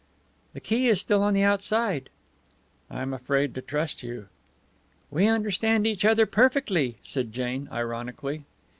"The 0.53 0.59
key 0.59 0.87
is 0.89 0.99
still 0.99 1.21
on 1.21 1.35
the 1.35 1.43
outside." 1.43 2.09
"I'm 2.89 3.13
afraid 3.13 3.53
to 3.53 3.61
trust 3.61 4.01
you." 4.01 4.29
"We 5.11 5.27
understand 5.27 5.85
each 5.85 6.03
other 6.05 6.25
perfectly," 6.25 6.95
said 7.03 7.31
Jane, 7.31 7.69
ironically. 7.71 8.45